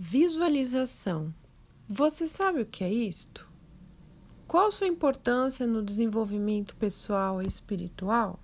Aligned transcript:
Visualização. 0.00 1.34
Você 1.88 2.28
sabe 2.28 2.60
o 2.60 2.66
que 2.66 2.84
é 2.84 2.88
isto? 2.88 3.50
Qual 4.46 4.70
sua 4.70 4.86
importância 4.86 5.66
no 5.66 5.82
desenvolvimento 5.82 6.76
pessoal 6.76 7.42
e 7.42 7.48
espiritual? 7.48 8.38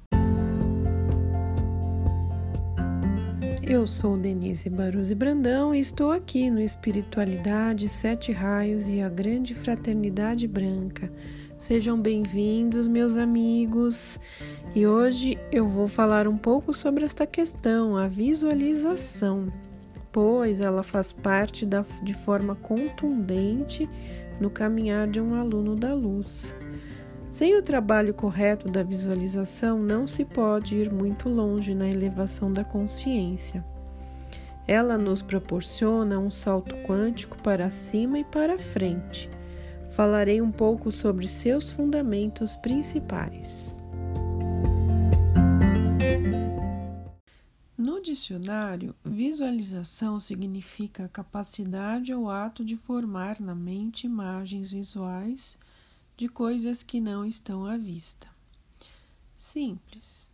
Eu 3.62 3.86
sou 3.86 4.18
Denise 4.18 4.68
Baruzzi 4.68 5.14
Brandão 5.14 5.72
e 5.72 5.78
estou 5.78 6.10
aqui 6.10 6.50
no 6.50 6.60
Espiritualidade, 6.60 7.88
Sete 7.88 8.32
Raios 8.32 8.88
e 8.88 9.00
a 9.00 9.08
Grande 9.08 9.54
Fraternidade 9.54 10.48
Branca. 10.48 11.08
Sejam 11.60 11.96
bem-vindos, 11.96 12.88
meus 12.88 13.16
amigos. 13.16 14.18
E 14.74 14.88
hoje 14.88 15.38
eu 15.52 15.68
vou 15.68 15.86
falar 15.86 16.26
um 16.26 16.36
pouco 16.36 16.74
sobre 16.74 17.04
esta 17.04 17.24
questão, 17.24 17.96
a 17.96 18.08
visualização 18.08 19.52
pois 20.14 20.60
ela 20.60 20.84
faz 20.84 21.12
parte 21.12 21.66
da, 21.66 21.84
de 22.00 22.14
forma 22.14 22.54
contundente 22.54 23.90
no 24.40 24.48
caminhar 24.48 25.08
de 25.08 25.20
um 25.20 25.34
aluno 25.34 25.74
da 25.74 25.92
luz. 25.92 26.54
Sem 27.32 27.58
o 27.58 27.62
trabalho 27.62 28.14
correto 28.14 28.70
da 28.70 28.84
visualização, 28.84 29.76
não 29.76 30.06
se 30.06 30.24
pode 30.24 30.76
ir 30.76 30.92
muito 30.92 31.28
longe 31.28 31.74
na 31.74 31.88
elevação 31.88 32.52
da 32.52 32.62
consciência. 32.62 33.64
Ela 34.68 34.96
nos 34.96 35.20
proporciona 35.20 36.16
um 36.16 36.30
salto 36.30 36.76
quântico 36.84 37.36
para 37.42 37.68
cima 37.72 38.20
e 38.20 38.24
para 38.24 38.56
frente. 38.56 39.28
Falarei 39.90 40.40
um 40.40 40.52
pouco 40.52 40.92
sobre 40.92 41.26
seus 41.26 41.72
fundamentos 41.72 42.54
principais. 42.54 43.73
Dicionário, 48.04 48.94
visualização 49.02 50.20
significa 50.20 51.08
capacidade 51.08 52.12
ou 52.12 52.30
ato 52.30 52.62
de 52.62 52.76
formar 52.76 53.40
na 53.40 53.54
mente 53.54 54.06
imagens 54.06 54.70
visuais 54.70 55.56
de 56.16 56.28
coisas 56.28 56.82
que 56.82 57.00
não 57.00 57.24
estão 57.24 57.64
à 57.64 57.76
vista. 57.78 58.28
Simples. 59.38 60.30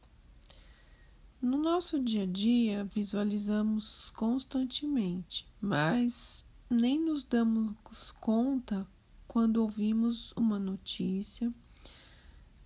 No 1.40 1.56
nosso 1.56 1.98
dia 2.00 2.24
a 2.24 2.26
dia, 2.26 2.84
visualizamos 2.84 4.10
constantemente, 4.16 5.46
mas 5.60 6.44
nem 6.68 7.00
nos 7.00 7.22
damos 7.24 7.74
conta 8.20 8.86
quando 9.26 9.58
ouvimos 9.58 10.32
uma 10.32 10.58
notícia, 10.58 11.52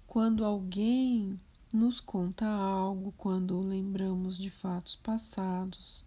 quando 0.06 0.44
alguém 0.44 1.38
nos 1.74 1.98
conta 1.98 2.46
algo 2.46 3.12
quando 3.18 3.60
lembramos 3.60 4.38
de 4.38 4.48
fatos 4.48 4.94
passados. 4.94 6.04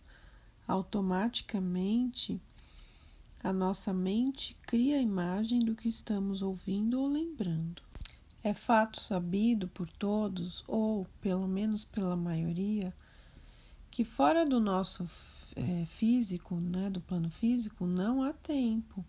Automaticamente, 0.66 2.42
a 3.44 3.52
nossa 3.52 3.94
mente 3.94 4.56
cria 4.62 4.96
a 4.96 5.02
imagem 5.02 5.60
do 5.60 5.76
que 5.76 5.90
estamos 5.90 6.42
ouvindo 6.42 7.02
ou 7.02 7.08
lembrando. 7.08 7.82
É 8.42 8.54
fato 8.54 9.02
sabido 9.02 9.68
por 9.68 9.90
todos, 9.90 10.64
ou 10.68 11.06
pelo 11.20 11.50
menos 11.50 11.84
pela 11.84 12.16
maioria, 12.16 12.96
que 13.92 14.06
fora 14.06 14.46
do 14.46 14.62
nosso 14.62 15.04
é, 15.54 15.86
físico, 15.88 16.56
né, 16.56 16.90
do 16.90 17.02
plano 17.02 17.30
físico, 17.30 17.86
não 17.86 18.24
há 18.24 18.32
tempo. 18.32 19.04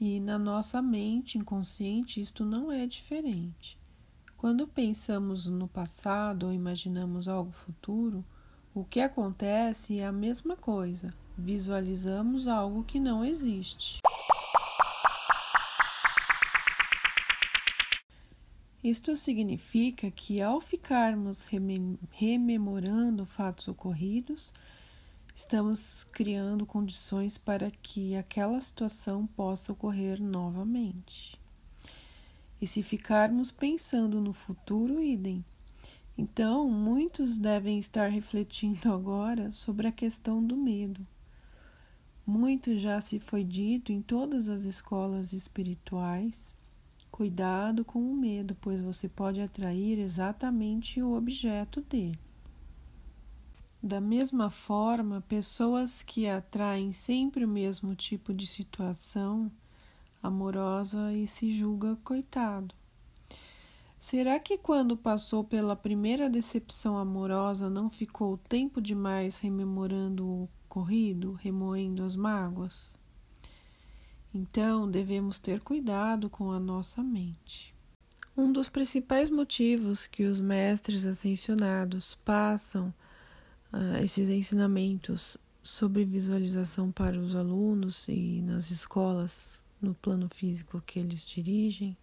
E 0.00 0.20
na 0.20 0.38
nossa 0.38 0.80
mente 0.80 1.36
inconsciente 1.36 2.20
isto 2.20 2.44
não 2.44 2.70
é 2.70 2.86
diferente. 2.86 3.77
Quando 4.38 4.68
pensamos 4.68 5.48
no 5.48 5.66
passado 5.66 6.46
ou 6.46 6.52
imaginamos 6.52 7.26
algo 7.26 7.50
futuro, 7.50 8.24
o 8.72 8.84
que 8.84 9.00
acontece 9.00 9.98
é 9.98 10.06
a 10.06 10.12
mesma 10.12 10.54
coisa. 10.54 11.12
Visualizamos 11.36 12.46
algo 12.46 12.84
que 12.84 13.00
não 13.00 13.24
existe. 13.24 13.98
Isto 18.82 19.16
significa 19.16 20.08
que, 20.08 20.40
ao 20.40 20.60
ficarmos 20.60 21.44
rememorando 22.12 23.26
fatos 23.26 23.66
ocorridos, 23.66 24.52
estamos 25.34 26.04
criando 26.04 26.64
condições 26.64 27.36
para 27.36 27.72
que 27.72 28.14
aquela 28.14 28.60
situação 28.60 29.26
possa 29.26 29.72
ocorrer 29.72 30.22
novamente. 30.22 31.36
E 32.60 32.66
se 32.66 32.82
ficarmos 32.82 33.50
pensando 33.50 34.20
no 34.20 34.32
futuro, 34.32 35.02
idem. 35.02 35.44
Então, 36.16 36.68
muitos 36.68 37.38
devem 37.38 37.78
estar 37.78 38.08
refletindo 38.08 38.90
agora 38.92 39.52
sobre 39.52 39.86
a 39.86 39.92
questão 39.92 40.44
do 40.44 40.56
medo. 40.56 41.06
Muito 42.26 42.76
já 42.76 43.00
se 43.00 43.18
foi 43.18 43.44
dito 43.44 43.92
em 43.92 44.02
todas 44.02 44.48
as 44.48 44.64
escolas 44.64 45.32
espirituais. 45.32 46.54
Cuidado 47.10 47.84
com 47.84 48.00
o 48.00 48.14
medo, 48.14 48.56
pois 48.60 48.82
você 48.82 49.08
pode 49.08 49.40
atrair 49.40 49.98
exatamente 49.98 51.00
o 51.00 51.16
objeto 51.16 51.80
dele. 51.80 52.18
Da 53.82 54.00
mesma 54.00 54.50
forma, 54.50 55.20
pessoas 55.28 56.02
que 56.02 56.26
atraem 56.26 56.92
sempre 56.92 57.44
o 57.44 57.48
mesmo 57.48 57.94
tipo 57.94 58.34
de 58.34 58.46
situação 58.46 59.50
amorosa 60.22 61.12
e 61.12 61.26
se 61.26 61.50
julga 61.56 61.96
coitado. 62.04 62.74
Será 63.98 64.38
que 64.38 64.56
quando 64.56 64.96
passou 64.96 65.42
pela 65.42 65.74
primeira 65.74 66.30
decepção 66.30 66.96
amorosa 66.96 67.68
não 67.68 67.90
ficou 67.90 68.38
tempo 68.38 68.80
demais 68.80 69.38
rememorando 69.38 70.24
o 70.24 70.48
ocorrido, 70.66 71.32
remoendo 71.32 72.04
as 72.04 72.16
mágoas? 72.16 72.96
Então 74.32 74.88
devemos 74.88 75.38
ter 75.38 75.60
cuidado 75.60 76.30
com 76.30 76.52
a 76.52 76.60
nossa 76.60 77.02
mente. 77.02 77.74
Um 78.36 78.52
dos 78.52 78.68
principais 78.68 79.30
motivos 79.30 80.06
que 80.06 80.24
os 80.24 80.40
mestres 80.40 81.04
ascensionados 81.04 82.14
passam 82.24 82.94
uh, 83.72 83.96
esses 84.04 84.28
ensinamentos 84.28 85.36
sobre 85.60 86.04
visualização 86.04 86.92
para 86.92 87.18
os 87.18 87.34
alunos 87.34 88.06
e 88.06 88.40
nas 88.42 88.70
escolas 88.70 89.60
no 89.80 89.94
plano 89.94 90.28
físico 90.28 90.82
que 90.84 90.98
eles 90.98 91.24
dirigem, 91.24 91.96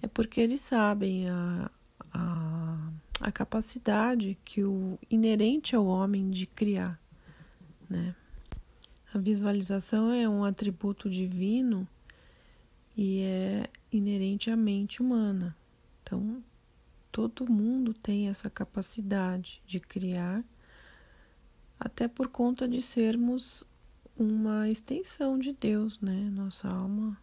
é 0.00 0.06
porque 0.06 0.40
eles 0.40 0.60
sabem 0.60 1.28
a, 1.28 1.70
a, 2.12 2.92
a 3.20 3.32
capacidade 3.32 4.38
que 4.44 4.62
o 4.62 4.98
inerente 5.10 5.74
ao 5.74 5.86
homem 5.86 6.30
de 6.30 6.46
criar, 6.46 7.00
né? 7.88 8.14
A 9.12 9.18
visualização 9.18 10.12
é 10.12 10.28
um 10.28 10.44
atributo 10.44 11.08
divino 11.08 11.86
e 12.96 13.20
é 13.20 13.70
inerente 13.92 14.50
à 14.50 14.56
mente 14.56 15.00
humana. 15.00 15.56
Então, 16.02 16.42
todo 17.12 17.50
mundo 17.50 17.94
tem 17.94 18.28
essa 18.28 18.50
capacidade 18.50 19.62
de 19.64 19.78
criar, 19.78 20.44
até 21.78 22.08
por 22.08 22.28
conta 22.28 22.66
de 22.66 22.82
sermos 22.82 23.64
uma 24.16 24.68
extensão 24.68 25.38
de 25.38 25.52
Deus, 25.52 26.00
né? 26.00 26.30
Nossa 26.30 26.68
alma, 26.68 27.16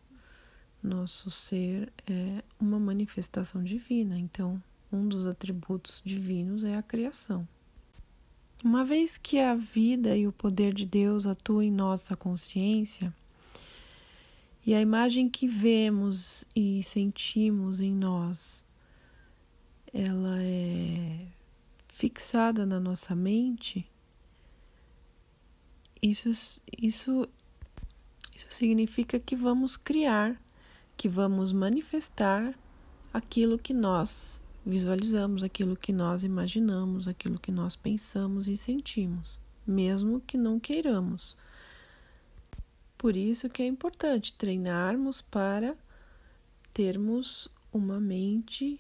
nosso 0.81 1.31
ser 1.31 1.91
é 2.09 2.44
uma 2.59 2.79
manifestação 2.79 3.63
divina. 3.63 4.18
Então, 4.18 4.62
um 4.91 5.07
dos 5.07 5.25
atributos 5.25 6.01
divinos 6.03 6.63
é 6.63 6.75
a 6.75 6.84
criação. 6.84 7.47
Uma 8.63 8.85
vez 8.85 9.18
que 9.18 9.40
a 9.40 9.56
vida 9.56 10.16
e 10.16 10.28
o 10.28 10.31
poder 10.31 10.74
de 10.74 10.85
Deus 10.85 11.25
atuam 11.25 11.63
em 11.63 11.72
nossa 11.72 12.16
consciência, 12.16 13.13
e 14.63 14.75
a 14.75 14.81
imagem 14.81 15.28
que 15.28 15.47
vemos 15.47 16.46
e 16.56 16.84
sentimos 16.84 17.81
em 17.81 17.96
nós, 17.96 18.68
ela 19.91 20.38
é 20.40 21.25
fixada 21.88 22.63
na 22.63 22.80
nossa 22.80 23.16
mente, 23.16 23.90
isso, 26.01 26.62
isso, 26.81 27.28
isso 28.36 28.48
significa 28.50 29.19
que 29.19 29.36
vamos 29.36 29.77
criar, 29.77 30.42
que 30.98 31.07
vamos 31.07 31.53
manifestar 31.53 32.57
aquilo 33.13 33.59
que 33.59 33.74
nós 33.74 34.42
visualizamos, 34.65 35.44
aquilo 35.44 35.75
que 35.75 35.94
nós 35.94 36.24
imaginamos, 36.24 37.07
aquilo 37.07 37.39
que 37.39 37.51
nós 37.51 37.75
pensamos 37.75 38.48
e 38.48 38.57
sentimos, 38.57 39.39
mesmo 39.65 40.21
que 40.21 40.38
não 40.38 40.59
queiramos. 40.59 41.36
Por 42.97 43.15
isso 43.15 43.50
que 43.50 43.63
é 43.63 43.65
importante 43.65 44.33
treinarmos 44.33 45.21
para 45.21 45.75
termos 46.71 47.50
uma 47.74 48.00
mente 48.00 48.80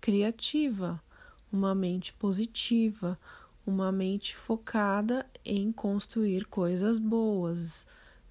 criativa, 0.00 1.02
uma 1.50 1.74
mente 1.74 2.12
positiva, 2.14 3.18
uma 3.66 3.90
mente 3.90 4.36
focada 4.36 5.26
em 5.44 5.72
construir 5.72 6.46
coisas 6.46 6.98
boas, 6.98 7.84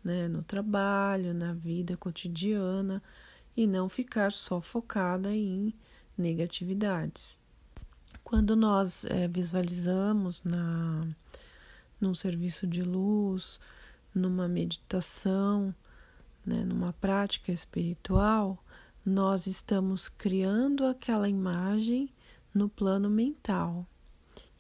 né, 0.04 0.28
no 0.28 0.42
trabalho, 0.42 1.34
na 1.34 1.54
vida 1.54 1.98
cotidiana 1.98 3.04
e 3.56 3.68
não 3.68 3.90
ficar 3.90 4.32
só 4.32 4.62
focada 4.62 5.36
em 5.36 5.74
negatividades. 6.18 7.40
Quando 8.24 8.56
nós 8.56 9.04
é, 9.06 9.28
visualizamos 9.28 10.42
na 10.44 11.08
num 12.00 12.14
serviço 12.14 12.68
de 12.68 12.82
luz, 12.82 13.60
numa 14.14 14.48
meditação, 14.48 15.74
né, 16.46 16.64
numa 16.64 16.94
prática 16.94 17.52
espiritual, 17.52 18.64
nós 19.06 19.48
estamos 19.48 20.10
criando 20.10 20.86
aquela 20.86 21.28
imagem 21.30 22.10
no 22.54 22.68
plano 22.70 23.10
mental. 23.10 23.88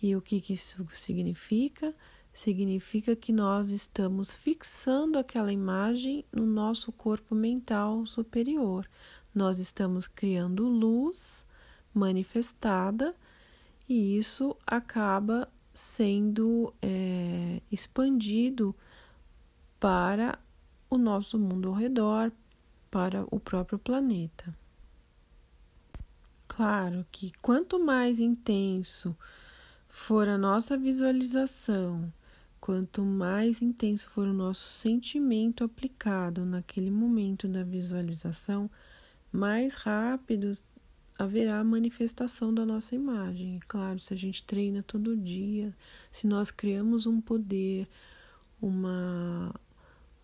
E 0.06 0.16
o 0.16 0.22
que, 0.22 0.40
que 0.40 0.54
isso 0.54 0.86
significa? 0.90 1.92
Significa 2.32 3.16
que 3.16 3.34
nós 3.34 3.72
estamos 3.72 4.36
fixando 4.36 5.18
aquela 5.18 5.52
imagem 5.52 6.24
no 6.32 6.46
nosso 6.46 6.92
corpo 6.92 7.34
mental 7.34 8.06
superior. 8.06 8.88
Nós 9.34 9.58
estamos 9.58 10.08
criando 10.08 10.68
luz 10.68 11.44
manifestada 11.92 13.16
e 13.90 14.16
isso 14.16 14.56
acaba 14.64 15.52
sendo 15.74 16.72
é, 16.84 17.60
expandido 17.72 18.76
para 19.80 20.38
o 20.88 21.00
nosso 21.00 21.40
mundo 21.40 21.70
ao 21.70 21.74
redor, 21.74 22.32
para 22.92 23.26
o 23.32 23.40
próprio 23.40 23.80
planeta. 23.80 24.56
Claro 26.48 27.08
que 27.12 27.32
quanto 27.42 27.84
mais 27.84 28.20
intenso 28.20 29.18
for 29.96 30.28
a 30.28 30.38
nossa 30.38 30.78
visualização, 30.78 32.14
quanto 32.60 33.02
mais 33.02 33.62
intenso 33.62 34.10
for 34.10 34.28
o 34.28 34.34
nosso 34.34 34.68
sentimento 34.82 35.64
aplicado 35.64 36.46
naquele 36.46 36.92
momento 36.92 37.48
da 37.48 37.64
visualização, 37.64 38.70
mais 39.32 39.74
rápido 39.74 40.52
haverá 41.18 41.62
a 41.62 41.64
manifestação 41.64 42.54
da 42.54 42.66
nossa 42.66 42.94
imagem. 42.94 43.58
claro, 43.70 43.98
se 43.98 44.14
a 44.14 44.18
gente 44.18 44.44
treina 44.44 44.84
todo 44.84 45.16
dia, 45.16 45.74
se 46.12 46.28
nós 46.28 46.52
criamos 46.52 47.06
um 47.06 47.22
poder, 47.22 47.88
uma, 48.62 49.56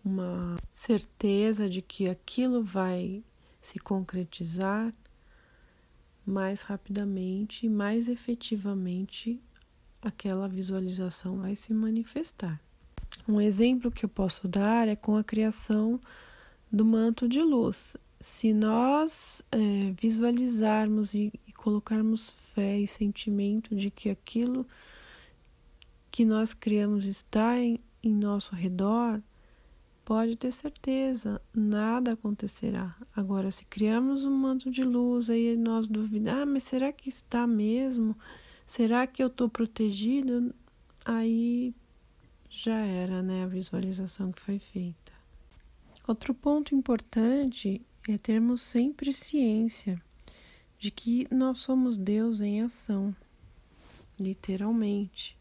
uma 0.04 0.58
certeza 0.74 1.66
de 1.66 1.80
que 1.80 2.10
aquilo 2.10 2.62
vai 2.62 3.24
se 3.62 3.78
concretizar, 3.78 4.92
mais 6.26 6.60
rapidamente, 6.60 7.70
mais 7.70 8.06
efetivamente 8.06 9.40
aquela 10.02 10.48
visualização 10.48 11.38
vai 11.38 11.54
se 11.54 11.72
manifestar. 11.72 12.60
Um 13.28 13.40
exemplo 13.40 13.90
que 13.90 14.04
eu 14.04 14.08
posso 14.08 14.48
dar 14.48 14.88
é 14.88 14.96
com 14.96 15.16
a 15.16 15.22
criação 15.22 16.00
do 16.70 16.84
manto 16.84 17.28
de 17.28 17.40
luz. 17.40 17.96
Se 18.20 18.52
nós 18.52 19.42
é, 19.50 19.92
visualizarmos 20.00 21.14
e, 21.14 21.32
e 21.46 21.52
colocarmos 21.52 22.32
fé 22.54 22.78
e 22.78 22.86
sentimento 22.86 23.74
de 23.74 23.90
que 23.90 24.10
aquilo 24.10 24.66
que 26.10 26.24
nós 26.24 26.52
criamos 26.52 27.04
está 27.06 27.58
em, 27.58 27.78
em 28.02 28.12
nosso 28.12 28.54
redor, 28.54 29.20
pode 30.04 30.36
ter 30.36 30.52
certeza, 30.52 31.40
nada 31.54 32.12
acontecerá. 32.12 32.94
Agora, 33.14 33.50
se 33.50 33.64
criarmos 33.64 34.24
um 34.24 34.36
manto 34.36 34.70
de 34.70 34.82
luz, 34.82 35.30
aí 35.30 35.56
nós 35.56 35.86
duvidamos, 35.86 36.42
ah, 36.42 36.46
mas 36.46 36.64
será 36.64 36.92
que 36.92 37.08
está 37.08 37.46
mesmo? 37.46 38.16
Será 38.72 39.06
que 39.06 39.22
eu 39.22 39.26
estou 39.26 39.50
protegido? 39.50 40.54
Aí 41.04 41.74
já 42.48 42.78
era, 42.78 43.22
né, 43.22 43.44
a 43.44 43.46
visualização 43.46 44.32
que 44.32 44.40
foi 44.40 44.58
feita. 44.58 45.12
Outro 46.08 46.32
ponto 46.32 46.74
importante 46.74 47.82
é 48.08 48.16
termos 48.16 48.62
sempre 48.62 49.12
ciência 49.12 50.02
de 50.78 50.90
que 50.90 51.28
nós 51.30 51.58
somos 51.58 51.98
Deus 51.98 52.40
em 52.40 52.62
ação, 52.62 53.14
literalmente, 54.18 55.36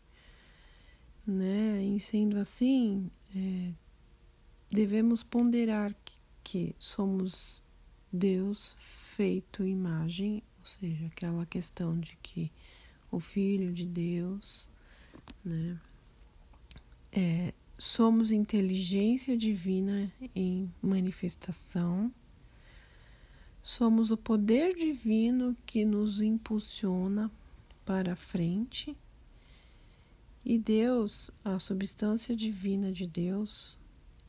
né? 1.26 1.82
E 1.86 2.02
sendo 2.02 2.38
assim, 2.38 3.10
é, 3.34 3.72
devemos 4.70 5.24
ponderar 5.24 5.96
que, 6.04 6.18
que 6.44 6.76
somos 6.78 7.64
Deus 8.12 8.76
feito 9.16 9.66
imagem, 9.66 10.44
ou 10.60 10.66
seja, 10.66 11.06
aquela 11.06 11.46
questão 11.46 11.98
de 11.98 12.18
que 12.22 12.52
o 13.12 13.20
Filho 13.20 13.74
de 13.74 13.86
Deus, 13.86 14.70
né? 15.44 15.80
É, 17.12 17.54
somos 17.78 18.32
inteligência 18.32 19.36
divina 19.36 20.12
em 20.34 20.72
manifestação, 20.82 22.12
somos 23.62 24.12
o 24.12 24.18
poder 24.18 24.76
divino 24.76 25.58
que 25.66 25.84
nos 25.84 26.22
impulsiona 26.22 27.30
para 27.86 28.14
a 28.14 28.16
frente, 28.16 28.96
e 30.44 30.58
Deus, 30.58 31.30
a 31.44 31.60
substância 31.60 32.36
divina 32.36 32.92
de 32.92 33.06
Deus, 33.06 33.78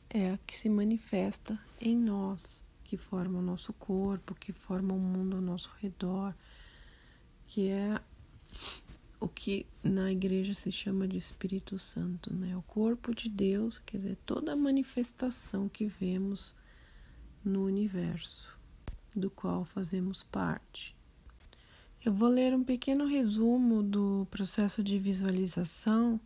é 0.09 0.31
a 0.31 0.37
que 0.39 0.55
se 0.55 0.69
manifesta 0.69 1.59
em 1.81 1.97
nós, 1.97 2.63
que 2.83 2.97
forma 2.97 3.39
o 3.39 3.41
nosso 3.41 3.73
corpo, 3.73 4.35
que 4.35 4.51
forma 4.51 4.93
o 4.93 4.99
mundo 4.99 5.37
ao 5.37 5.41
nosso 5.41 5.71
redor, 5.81 6.35
que 7.47 7.69
é 7.69 7.99
o 9.19 9.27
que 9.27 9.65
na 9.81 10.11
igreja 10.11 10.53
se 10.53 10.71
chama 10.71 11.07
de 11.07 11.17
Espírito 11.17 11.79
Santo, 11.79 12.33
né? 12.33 12.57
O 12.57 12.61
corpo 12.61 13.15
de 13.15 13.29
Deus, 13.29 13.79
quer 13.79 13.97
dizer, 13.97 14.17
toda 14.25 14.51
a 14.51 14.55
manifestação 14.55 15.69
que 15.69 15.85
vemos 15.85 16.53
no 17.43 17.63
universo, 17.65 18.53
do 19.15 19.29
qual 19.29 19.63
fazemos 19.63 20.23
parte. 20.23 20.95
Eu 22.03 22.11
vou 22.11 22.27
ler 22.27 22.53
um 22.53 22.65
pequeno 22.65 23.05
resumo 23.05 23.81
do 23.81 24.27
processo 24.29 24.83
de 24.83 24.99
visualização 24.99 26.19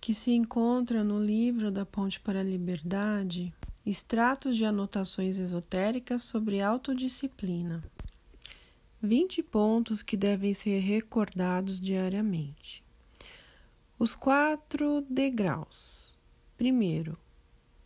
que 0.00 0.14
se 0.14 0.30
encontra 0.30 1.02
no 1.02 1.20
livro 1.20 1.72
da 1.72 1.84
Ponte 1.84 2.20
para 2.20 2.38
a 2.38 2.44
Liberdade, 2.44 3.52
extratos 3.84 4.56
de 4.56 4.64
anotações 4.64 5.38
esotéricas 5.38 6.22
sobre 6.22 6.60
autodisciplina. 6.60 7.82
20 9.06 9.40
pontos 9.44 10.02
que 10.02 10.16
devem 10.16 10.52
ser 10.52 10.80
recordados 10.80 11.80
diariamente. 11.80 12.82
Os 13.96 14.16
quatro 14.16 15.06
degraus. 15.08 16.18
Primeiro, 16.56 17.16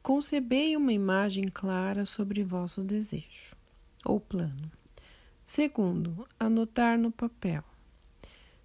concebei 0.02 0.74
uma 0.76 0.94
imagem 0.94 1.44
clara 1.44 2.06
sobre 2.06 2.42
vosso 2.42 2.82
desejo 2.82 3.54
ou 4.02 4.18
plano. 4.18 4.72
Segundo, 5.44 6.26
anotar 6.38 6.98
no 6.98 7.10
papel. 7.10 7.62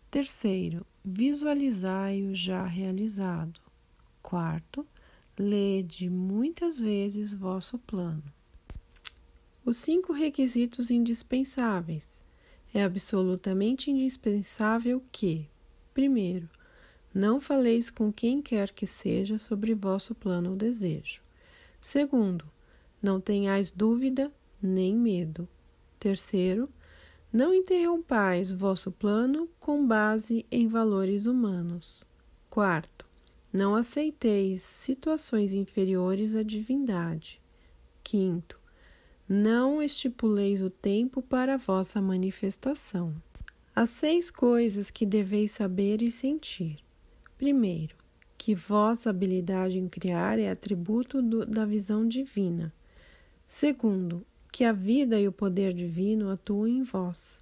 Terceiro, 0.10 0.86
visualizai-o 1.04 2.34
já 2.34 2.63
realizado. 2.66 3.60
Quarto, 4.22 4.88
lede 5.38 6.10
muitas 6.10 6.80
vezes 6.80 7.34
vosso 7.34 7.78
plano. 7.78 8.24
Os 9.65 9.77
cinco 9.77 10.13
requisitos 10.13 10.89
indispensáveis 10.89 12.25
é 12.75 12.84
absolutamente 12.84 13.89
indispensável 13.89 15.01
que, 15.10 15.48
primeiro, 15.94 16.50
não 17.13 17.39
faleis 17.39 17.89
com 17.89 18.12
quem 18.12 18.41
quer 18.41 18.74
que 18.74 18.86
seja 18.86 19.38
sobre 19.38 19.74
vosso 19.74 20.13
plano 20.13 20.50
ou 20.50 20.55
desejo. 20.58 21.22
Segundo, 21.79 22.44
não 23.01 23.22
tenhais 23.22 23.72
dúvida 23.72 24.29
nem 24.62 24.94
medo. 24.94 25.48
Terceiro, 25.98 26.67
não 27.32 27.53
interrompais 27.53 28.51
vosso 28.51 28.91
plano 28.91 29.48
com 29.58 29.88
base 29.88 30.46
em 30.51 30.67
valores 30.67 31.27
humanos. 31.27 32.05
Quarto, 32.50 33.05
não 33.53 33.74
aceiteis 33.74 34.62
situações 34.62 35.53
inferiores 35.53 36.36
à 36.36 36.44
divindade. 36.44 37.41
Quinto, 38.03 38.60
não 39.27 39.82
estipuleis 39.82 40.62
o 40.62 40.70
tempo 40.70 41.22
para 41.22 41.55
a 41.55 41.58
vossa 41.58 42.00
manifestação. 42.00 43.15
As 43.75 43.89
seis 43.89 44.29
coisas 44.29 44.91
que 44.91 45.05
deveis 45.05 45.51
saber 45.51 46.01
e 46.03 46.12
sentir. 46.12 46.77
Primeiro, 47.38 47.96
que 48.38 48.53
vossa 48.53 49.10
habilidade 49.10 49.79
em 49.79 49.89
criar 49.89 50.38
é 50.38 50.51
atributo 50.51 51.22
do, 51.22 51.46
da 51.46 51.65
visão 51.65 52.08
divina. 52.08 52.72
Segundo, 53.48 54.25
que 54.51 54.63
a 54.63 54.72
vida 54.72 55.20
e 55.20 55.27
o 55.27 55.32
poder 55.32 55.74
divino 55.74 56.29
atuam 56.29 56.67
em 56.67 56.84
vós. 56.84 57.39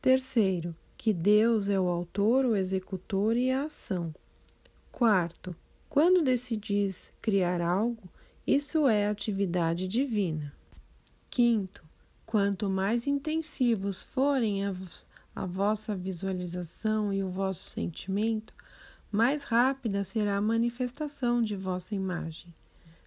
Terceiro, 0.00 0.74
que 0.96 1.12
Deus 1.12 1.68
é 1.68 1.78
o 1.78 1.88
autor, 1.88 2.44
o 2.44 2.56
executor 2.56 3.36
e 3.36 3.50
a 3.50 3.64
ação. 3.64 4.14
Quarto, 4.92 5.54
quando 5.88 6.22
decidis 6.22 7.12
criar 7.20 7.60
algo, 7.60 8.08
isso 8.46 8.86
é 8.86 9.08
atividade 9.08 9.88
divina. 9.88 10.55
Quinto, 11.36 11.84
quanto 12.24 12.70
mais 12.70 13.06
intensivos 13.06 14.02
forem 14.02 14.64
a, 14.64 14.74
a 15.34 15.44
vossa 15.44 15.94
visualização 15.94 17.12
e 17.12 17.22
o 17.22 17.28
vosso 17.28 17.68
sentimento, 17.68 18.54
mais 19.12 19.44
rápida 19.44 20.02
será 20.02 20.38
a 20.38 20.40
manifestação 20.40 21.42
de 21.42 21.54
vossa 21.54 21.94
imagem. 21.94 22.54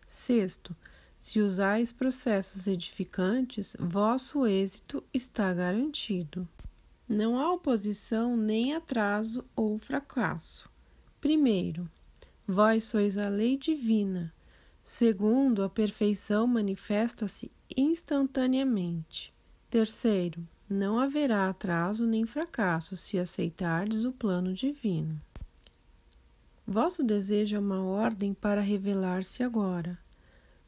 Sexto, 0.07 0.75
se 1.19 1.41
usais 1.41 1.91
processos 1.91 2.67
edificantes, 2.67 3.75
vosso 3.79 4.45
êxito 4.45 5.03
está 5.11 5.51
garantido. 5.51 6.47
Não 7.07 7.39
há 7.39 7.51
oposição 7.51 8.37
nem 8.37 8.75
atraso 8.75 9.43
ou 9.55 9.79
fracasso. 9.79 10.69
Primeiro, 11.19 11.89
vós 12.47 12.83
sois 12.83 13.17
a 13.17 13.27
lei 13.27 13.57
divina. 13.57 14.31
Segundo, 14.91 15.61
a 15.61 15.69
perfeição 15.69 16.47
manifesta-se 16.47 17.51
instantaneamente. 17.77 19.31
Terceiro, 19.69 20.43
não 20.67 20.97
haverá 20.97 21.47
atraso 21.47 22.07
nem 22.07 22.25
fracasso 22.25 22.97
se 22.97 23.19
aceitardes 23.19 24.03
o 24.03 24.11
plano 24.11 24.51
divino. 24.51 25.21
Vosso 26.65 27.03
desejo 27.03 27.55
é 27.55 27.59
uma 27.59 27.83
ordem 27.83 28.33
para 28.33 28.61
revelar-se 28.61 29.43
agora. 29.43 29.95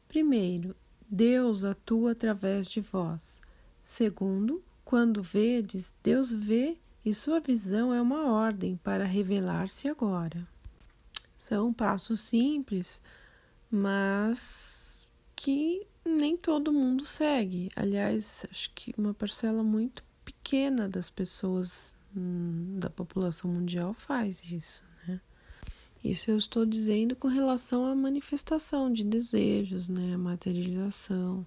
Primeiro, 0.06 0.76
Deus 1.10 1.64
atua 1.64 2.12
através 2.12 2.68
de 2.68 2.80
vós. 2.80 3.40
Segundo, 3.82 4.62
quando 4.84 5.20
vedes, 5.20 5.92
Deus 6.00 6.32
vê 6.32 6.78
e 7.04 7.12
sua 7.12 7.40
visão 7.40 7.92
é 7.92 8.00
uma 8.00 8.30
ordem 8.30 8.76
para 8.84 9.04
revelar-se 9.04 9.88
agora. 9.88 10.46
São 11.40 11.72
passos 11.72 12.20
simples, 12.20 13.02
mas 13.72 15.08
que 15.34 15.86
nem 16.04 16.36
todo 16.36 16.72
mundo 16.72 17.06
segue. 17.06 17.70
Aliás, 17.74 18.44
acho 18.50 18.70
que 18.74 18.94
uma 18.98 19.14
parcela 19.14 19.62
muito 19.62 20.04
pequena 20.24 20.88
das 20.88 21.08
pessoas 21.10 21.96
hum, 22.14 22.78
da 22.78 22.90
população 22.90 23.50
mundial 23.50 23.94
faz 23.94 24.44
isso. 24.44 24.84
Isso 26.04 26.32
eu 26.32 26.36
estou 26.36 26.66
dizendo 26.66 27.14
com 27.14 27.28
relação 27.28 27.86
à 27.86 27.94
manifestação 27.94 28.92
de 28.92 29.04
desejos, 29.04 29.86
né, 29.86 30.16
materialização. 30.16 31.46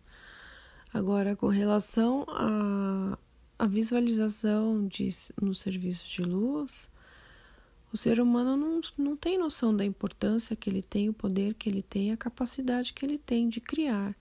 Agora, 0.93 1.35
com 1.35 1.47
relação 1.47 2.25
à, 2.29 3.17
à 3.59 3.67
visualização 3.67 4.87
de, 4.87 5.09
no 5.41 5.53
serviço 5.53 6.07
de 6.07 6.21
luz, 6.21 6.89
o 7.95 7.97
ser 7.97 8.19
humano 8.19 8.57
não, 8.57 8.81
não 8.97 9.15
tem 9.15 9.37
noção 9.37 9.73
da 9.73 9.85
importância 9.85 10.53
que 10.53 10.69
ele 10.69 10.83
tem, 10.83 11.07
o 11.07 11.13
poder 11.13 11.53
que 11.53 11.69
ele 11.69 11.81
tem, 11.81 12.11
a 12.11 12.17
capacidade 12.17 12.91
que 12.91 13.05
ele 13.05 13.17
tem 13.17 13.47
de 13.47 13.61
criar. 13.61 14.13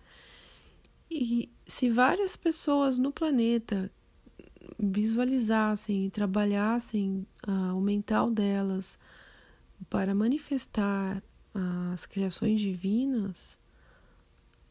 E 1.11 1.51
se 1.67 1.91
várias 1.91 2.37
pessoas 2.37 2.99
no 2.99 3.11
planeta 3.11 3.91
visualizassem 4.79 6.07
e 6.07 6.11
trabalhassem 6.11 7.27
uh, 7.49 7.77
o 7.77 7.81
mental 7.81 8.31
delas, 8.31 8.97
para 9.91 10.15
manifestar 10.15 11.21
as 11.93 12.07
criações 12.07 12.61
divinas, 12.61 13.59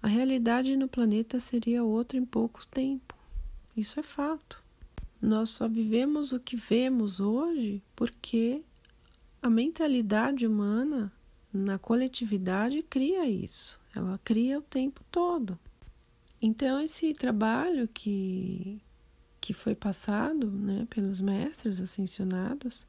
a 0.02 0.08
realidade 0.08 0.78
no 0.78 0.88
planeta 0.88 1.42
seria 1.42 1.84
outra 1.84 2.18
em 2.18 2.26
pouco 2.26 2.66
tempo. 2.68 3.14
Isso 3.76 4.00
é 4.00 4.04
fato. 4.04 4.64
Nós 5.22 5.50
só 5.50 5.68
vivemos 5.68 6.32
o 6.32 6.40
que 6.40 6.56
vemos 6.56 7.20
hoje 7.20 7.84
porque 7.94 8.64
a 9.44 9.50
mentalidade 9.50 10.48
humana 10.48 11.12
na 11.52 11.78
coletividade 11.78 12.82
cria 12.82 13.28
isso. 13.28 13.78
Ela 13.94 14.20
cria 14.24 14.58
o 14.58 14.62
tempo 14.62 15.02
todo. 15.12 15.60
Então 16.42 16.80
esse 16.80 17.14
trabalho 17.14 17.88
que 17.88 18.82
que 19.42 19.54
foi 19.54 19.76
passado, 19.76 20.50
né, 20.50 20.88
pelos 20.90 21.20
mestres 21.20 21.82
ascensionados, 21.82 22.88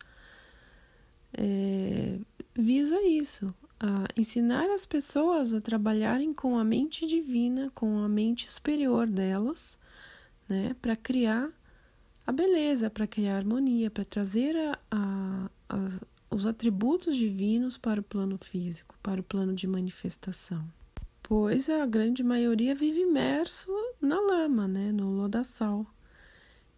é, 1.33 2.21
visa 2.55 3.03
isso, 3.03 3.53
a 3.81 4.05
ensinar 4.17 4.71
as 4.71 4.87
pessoas 4.87 5.53
a 5.53 5.61
trabalharem 5.61 6.33
com 6.33 6.57
a 6.57 6.63
mente 6.63 7.07
divina, 7.07 7.73
com 7.75 7.99
a 7.99 8.09
mente 8.09 8.49
superior 8.49 9.09
delas, 9.09 9.77
né, 10.49 10.77
para 10.81 10.95
criar 10.95 11.51
a 12.25 12.31
beleza, 12.31 12.89
para 12.89 13.05
criar 13.05 13.35
a 13.35 13.39
harmonia, 13.39 13.91
para 13.91 14.05
trazer 14.05 14.57
a, 14.57 14.79
a, 14.93 15.51
a, 15.69 15.91
os 16.35 16.47
atributos 16.47 17.17
divinos 17.17 17.79
para 17.79 18.00
o 18.00 18.03
plano 18.03 18.37
físico, 18.43 18.97
para 19.00 19.21
o 19.21 19.25
plano 19.25 19.55
de 19.55 19.69
manifestação. 19.69 20.67
Pois 21.23 21.71
a 21.71 21.87
grande 21.87 22.25
maioria 22.25 22.75
vive 22.75 23.03
imerso 23.03 23.71
na 24.00 24.21
lama, 24.21 24.67
né, 24.67 24.91
no 24.91 25.11
lodaçal, 25.12 25.87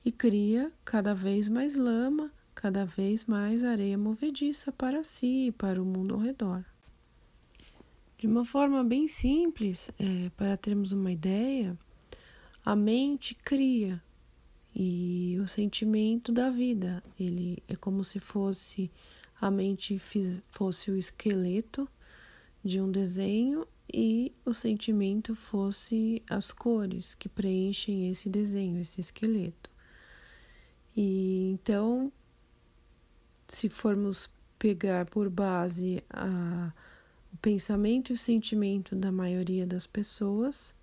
e 0.05 0.13
cria 0.13 0.71
cada 0.85 1.15
vez 1.15 1.49
mais 1.49 1.75
lama, 1.75 2.31
cada 2.55 2.85
vez 2.85 3.25
mais 3.25 3.65
areia 3.65 3.97
movediça 3.97 4.71
para 4.71 5.03
si 5.03 5.47
e 5.47 5.53
para 5.53 5.83
o 5.83 5.87
mundo 5.87 6.15
ao 6.15 6.21
redor. 6.21 6.63
De 8.19 8.27
uma 8.27 8.45
forma 8.45 8.85
bem 8.85 9.09
simples, 9.09 9.91
é, 9.99 10.31
para 10.37 10.57
termos 10.59 10.93
uma 10.93 11.11
ideia, 11.11 11.77
a 12.63 12.77
mente 12.77 13.35
cria 13.35 14.03
e 14.75 15.39
o 15.43 15.49
sentimento 15.49 16.31
da 16.31 16.51
vida. 16.51 17.03
Ele 17.19 17.63
é 17.67 17.75
como 17.75 18.05
se 18.05 18.19
fosse 18.19 18.91
a 19.41 19.51
mente 19.51 20.01
fosse 20.51 20.91
o 20.91 20.97
esqueleto 20.97 21.89
de 22.65 22.81
um 22.81 22.91
desenho 22.91 23.67
e 23.93 24.33
o 24.45 24.53
sentimento 24.53 25.35
fosse 25.35 26.23
as 26.29 26.51
cores 26.51 27.15
que 27.15 27.29
preenchem 27.29 28.11
esse 28.11 28.29
desenho, 28.29 28.81
esse 28.81 29.01
esqueleto. 29.01 29.71
E 30.97 31.51
então 31.53 32.13
se 33.47 33.69
formos 33.69 34.29
pegar 34.59 35.07
por 35.07 35.29
base 35.29 36.03
a, 36.11 36.73
o 37.33 37.37
pensamento 37.37 38.11
e 38.11 38.15
o 38.15 38.19
sentimento 38.19 38.97
da 38.97 39.13
maioria 39.13 39.67
das 39.67 39.87
pessoas, 39.87 40.75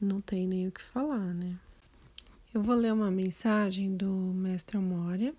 não 0.00 0.20
tem 0.20 0.46
nem 0.46 0.68
o 0.68 0.72
que 0.72 0.82
falar, 0.82 1.34
né? 1.34 1.58
Eu 2.54 2.62
vou 2.62 2.74
ler 2.74 2.92
uma 2.92 3.10
mensagem 3.10 3.94
do 3.94 4.08
mestre 4.08 4.78
Amória 4.78 5.34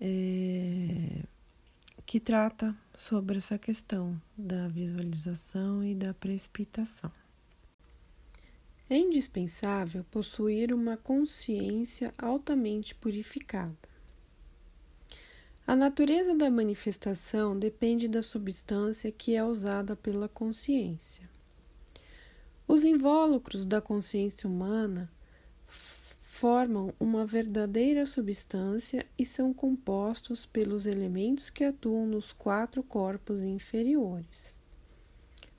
é, 0.00 1.22
que 2.06 2.18
trata 2.18 2.74
sobre 2.96 3.38
essa 3.38 3.58
questão 3.58 4.20
da 4.36 4.68
visualização 4.68 5.84
e 5.84 5.94
da 5.94 6.14
precipitação. 6.14 7.12
É 8.88 8.96
indispensável 8.96 10.04
possuir 10.10 10.72
uma 10.72 10.96
consciência 10.96 12.12
altamente 12.18 12.94
purificada 12.94 13.90
a 15.70 15.76
natureza 15.76 16.34
da 16.34 16.50
manifestação 16.50 17.56
depende 17.56 18.08
da 18.08 18.24
substância 18.24 19.12
que 19.12 19.36
é 19.36 19.44
usada 19.44 19.94
pela 19.94 20.28
consciência. 20.28 21.30
Os 22.66 22.82
invólucros 22.82 23.64
da 23.64 23.80
consciência 23.80 24.50
humana 24.50 25.08
formam 26.40 26.94
uma 26.98 27.26
verdadeira 27.26 28.06
substância 28.06 29.04
e 29.18 29.26
são 29.26 29.52
compostos 29.52 30.46
pelos 30.46 30.86
elementos 30.86 31.50
que 31.50 31.62
atuam 31.62 32.06
nos 32.06 32.32
quatro 32.32 32.82
corpos 32.82 33.42
inferiores. 33.42 34.58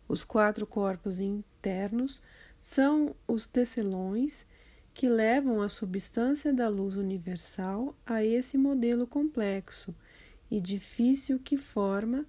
Os 0.09 0.23
quatro 0.23 0.65
corpos 0.65 1.21
internos 1.21 2.23
são 2.59 3.15
os 3.27 3.45
tecelões 3.45 4.43
que 4.91 5.07
levam 5.07 5.61
a 5.61 5.69
substância 5.69 6.51
da 6.51 6.67
luz 6.67 6.97
universal 6.97 7.95
a 8.03 8.25
esse 8.25 8.57
modelo 8.57 9.05
complexo 9.05 9.93
e 10.49 10.59
difícil 10.59 11.37
que 11.37 11.57
forma 11.57 12.25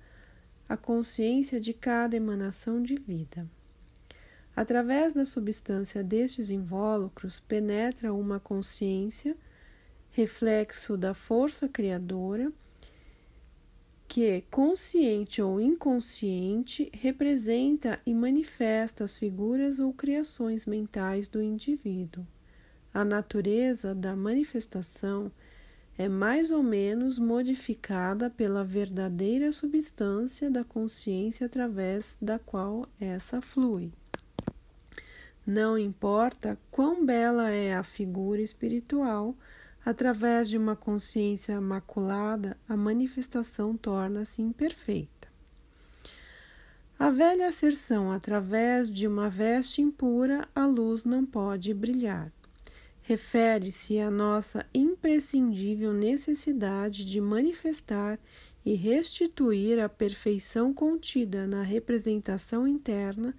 a 0.69 0.77
consciência 0.77 1.59
de 1.59 1.73
cada 1.73 2.17
emanação 2.17 2.83
de 2.83 2.97
vida. 2.97 3.49
Através 4.55 5.15
da 5.15 5.25
substância 5.25 6.05
destes 6.05 6.51
invólucros 6.51 7.41
penetra 7.41 8.13
uma 8.13 8.39
consciência, 8.39 9.37
reflexo 10.11 10.97
da 10.97 11.15
força 11.15 11.69
criadora, 11.69 12.53
que, 14.07 14.45
consciente 14.51 15.41
ou 15.41 15.59
inconsciente, 15.59 16.91
representa 16.93 17.99
e 18.05 18.13
manifesta 18.13 19.05
as 19.05 19.17
figuras 19.17 19.79
ou 19.79 19.91
criações 19.95 20.67
mentais 20.67 21.29
do 21.29 21.41
indivíduo. 21.41 22.27
A 22.93 23.07
natureza 23.07 23.95
da 23.95 24.15
manifestação 24.15 25.33
é 25.97 26.11
mais 26.11 26.51
ou 26.51 26.63
menos 26.63 27.19
modificada 27.19 28.29
pela 28.29 28.63
verdadeira 28.63 29.51
substância 29.51 30.51
da 30.51 30.63
consciência 30.63 31.47
através 31.47 32.19
da 32.21 32.39
qual 32.39 32.87
essa 33.01 33.41
flui. 33.41 33.91
Não 35.47 35.77
importa 35.77 36.59
quão 36.71 37.05
bela 37.05 37.51
é 37.51 37.75
a 37.75 37.83
figura 37.83 38.41
espiritual, 38.41 39.37
através 39.85 40.49
de 40.49 40.57
uma 40.57 40.77
consciência 40.77 41.61
maculada, 41.61 42.57
a 42.69 42.77
manifestação 42.77 43.77
torna-se 43.77 44.41
imperfeita. 44.41 45.29
A 46.99 47.11
velha 47.11 47.49
asserção, 47.49 48.13
através 48.13 48.89
de 48.91 49.09
uma 49.09 49.29
veste 49.29 49.83
impura, 49.83 50.47
a 50.55 50.67
luz 50.67 51.03
não 51.03 51.27
pode 51.27 51.75
brilhar 51.75 52.33
refere-se 53.03 53.99
à 53.99 54.11
nossa 54.11 54.65
imprescindível 54.73 55.93
necessidade 55.93 57.05
de 57.05 57.21
manifestar 57.21 58.19
e 58.65 58.75
restituir 58.75 59.81
a 59.81 59.89
perfeição 59.89 60.73
contida 60.73 61.47
na 61.47 61.63
representação 61.63 62.67
interna 62.67 63.35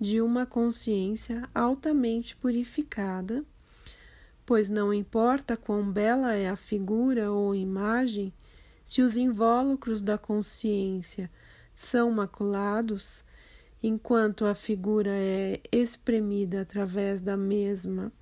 de 0.00 0.20
uma 0.20 0.44
consciência 0.44 1.48
altamente 1.54 2.36
purificada, 2.36 3.44
pois 4.44 4.68
não 4.68 4.92
importa 4.92 5.56
quão 5.56 5.90
bela 5.90 6.34
é 6.34 6.48
a 6.48 6.56
figura 6.56 7.32
ou 7.32 7.54
imagem, 7.54 8.32
se 8.84 9.02
os 9.02 9.16
invólucros 9.16 10.00
da 10.00 10.16
consciência 10.16 11.30
são 11.74 12.10
maculados, 12.10 13.24
enquanto 13.82 14.44
a 14.44 14.54
figura 14.54 15.10
é 15.10 15.60
espremida 15.72 16.60
através 16.60 17.20
da 17.20 17.36
mesma, 17.36 18.12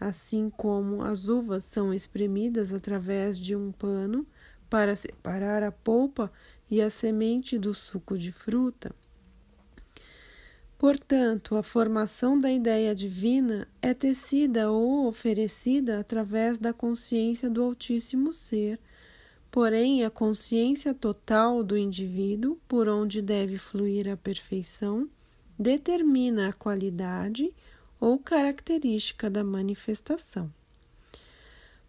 assim 0.00 0.50
como 0.50 1.02
as 1.02 1.28
uvas 1.28 1.64
são 1.64 1.92
espremidas 1.92 2.72
através 2.72 3.38
de 3.38 3.54
um 3.54 3.70
pano 3.70 4.26
para 4.68 4.96
separar 4.96 5.62
a 5.62 5.70
polpa 5.70 6.32
e 6.70 6.80
a 6.80 6.90
semente 6.90 7.58
do 7.58 7.74
suco 7.74 8.18
de 8.18 8.32
fruta. 8.32 8.94
Portanto, 10.84 11.56
a 11.56 11.62
formação 11.62 12.38
da 12.38 12.52
ideia 12.52 12.94
divina 12.94 13.66
é 13.80 13.94
tecida 13.94 14.70
ou 14.70 15.06
oferecida 15.06 15.98
através 15.98 16.58
da 16.58 16.74
consciência 16.74 17.48
do 17.48 17.62
Altíssimo 17.62 18.34
Ser, 18.34 18.78
porém, 19.50 20.04
a 20.04 20.10
consciência 20.10 20.92
total 20.92 21.64
do 21.64 21.74
indivíduo, 21.74 22.58
por 22.68 22.86
onde 22.86 23.22
deve 23.22 23.56
fluir 23.56 24.06
a 24.12 24.14
perfeição, 24.14 25.08
determina 25.58 26.50
a 26.50 26.52
qualidade 26.52 27.50
ou 27.98 28.18
característica 28.18 29.30
da 29.30 29.42
manifestação. 29.42 30.52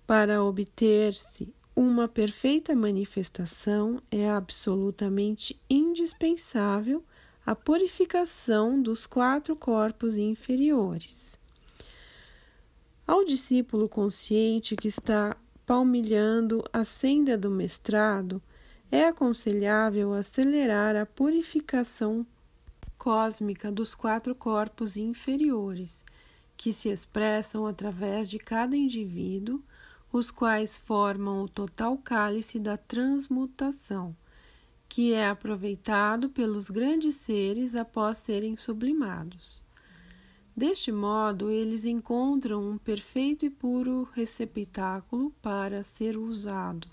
Para 0.08 0.42
obter-se 0.42 1.54
uma 1.76 2.08
perfeita 2.08 2.74
manifestação, 2.74 4.02
é 4.10 4.30
absolutamente 4.30 5.60
indispensável 5.70 7.04
a 7.46 7.54
purificação 7.54 8.82
dos 8.82 9.06
quatro 9.06 9.56
corpos 9.56 10.18
inferiores. 10.18 11.38
Ao 13.06 13.24
discípulo 13.24 13.88
consciente 13.88 14.76
que 14.76 14.88
está 14.88 15.38
palmilhando 15.64 16.64
a 16.74 16.84
senda 16.84 17.38
do 17.38 17.52
mestrado, 17.52 18.42
é 18.92 19.06
aconselhável 19.06 20.14
acelerar 20.14 20.96
a 20.96 21.06
purificação 21.06 22.26
cósmica 22.98 23.72
dos 23.72 23.94
quatro 23.94 24.34
corpos 24.34 24.98
inferiores, 24.98 26.04
que 26.58 26.74
se 26.74 26.90
expressam 26.90 27.68
através 27.68 28.28
de 28.28 28.40
cada 28.40 28.76
indivíduo 28.76 29.62
os 30.12 30.32
quais 30.32 30.78
formam 30.78 31.44
o 31.44 31.50
total 31.50 31.96
cálice 31.98 32.58
da 32.58 32.76
transmutação, 32.76 34.16
que 34.96 35.12
é 35.12 35.28
aproveitado 35.28 36.30
pelos 36.30 36.70
grandes 36.70 37.16
seres 37.16 37.76
após 37.76 38.18
serem 38.18 38.56
sublimados. 38.56 39.62
Deste 40.56 40.90
modo, 40.90 41.52
eles 41.52 41.84
encontram 41.84 42.66
um 42.66 42.78
perfeito 42.78 43.46
e 43.46 43.50
puro 43.50 44.08
receptáculo 44.14 45.32
para 45.42 45.84
ser 45.84 46.16
usado. 46.16 46.88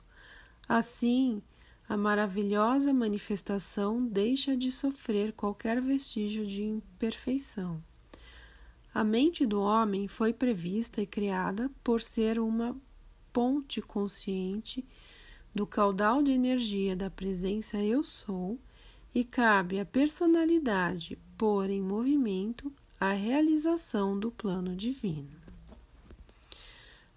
Assim, 0.68 1.40
a 1.88 1.96
maravilhosa 1.96 2.92
manifestação 2.92 4.04
deixa 4.04 4.56
de 4.56 4.72
sofrer 4.72 5.32
qualquer 5.32 5.80
vestígio 5.80 6.44
de 6.44 6.64
imperfeição. 6.64 7.80
A 8.92 9.04
mente 9.04 9.46
do 9.46 9.60
homem 9.60 10.08
foi 10.08 10.32
prevista 10.32 11.00
e 11.00 11.06
criada 11.06 11.70
por 11.84 12.00
ser 12.00 12.40
uma 12.40 12.76
ponte 13.32 13.80
consciente 13.80 14.84
do 15.54 15.66
caudal 15.66 16.22
de 16.22 16.30
energia 16.30 16.96
da 16.96 17.10
presença 17.10 17.76
Eu 17.76 18.02
Sou 18.02 18.58
e 19.14 19.22
cabe 19.22 19.78
à 19.78 19.84
personalidade 19.84 21.18
pôr 21.36 21.68
em 21.68 21.82
movimento 21.82 22.72
a 22.98 23.12
realização 23.12 24.18
do 24.18 24.30
plano 24.30 24.74
divino. 24.74 25.30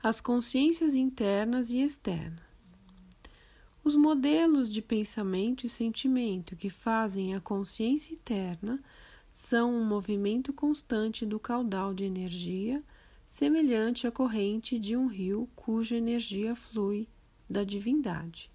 As 0.04 0.20
consciências 0.20 0.96
internas 0.96 1.70
e 1.70 1.82
externas. 1.82 2.44
Os 3.84 3.96
modelos 3.96 4.70
de 4.70 4.82
pensamento 4.82 5.66
e 5.66 5.70
sentimento 5.70 6.56
que 6.56 6.70
fazem 6.70 7.36
a 7.36 7.40
consciência 7.40 8.14
interna 8.14 8.84
são 9.32 9.74
um 9.74 9.86
movimento 9.86 10.52
constante 10.52 11.26
do 11.26 11.40
caudal 11.40 11.94
de 11.94 12.04
energia 12.04 12.84
semelhante 13.28 14.08
à 14.08 14.12
corrente 14.12 14.80
de 14.80 14.98
um 14.98 15.08
rio 15.08 15.48
cuja 15.56 15.96
energia 15.96 16.56
flui 16.56 17.08
da 17.50 17.64
divindade. 17.64 18.52